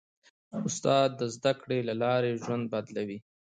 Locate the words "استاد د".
0.67-1.21